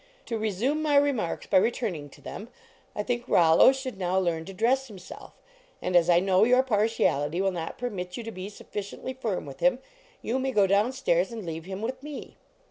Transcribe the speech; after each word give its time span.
To 0.25 0.37
resume 0.39 0.81
my 0.81 0.95
remarks 0.95 1.45
by 1.45 1.57
returning 1.57 2.09
to 2.09 2.21
them, 2.21 2.47
I 2.95 3.03
think 3.03 3.23
Rollo 3.27 3.71
should 3.71 3.99
now 3.99 4.17
learn 4.17 4.45
to 4.45 4.51
dress 4.53 4.87
himself. 4.87 5.33
And 5.79 5.95
a< 5.95 6.11
I 6.11 6.19
know 6.19 6.43
your 6.43 6.63
partiality 6.63 7.39
will 7.39 7.51
not 7.51 7.77
permit 7.77 8.17
you 8.17 8.23
to 8.23 8.31
be 8.31 8.49
sufficiently 8.49 9.13
firm 9.13 9.45
with 9.45 9.59
him, 9.59 9.77
you 10.23 10.39
may 10.39 10.53
go 10.53 10.65
down 10.65 10.91
stairs 10.91 11.31
and 11.31 11.45
leave 11.45 11.65
him 11.65 11.83
with 11.83 12.01
me." 12.01 12.35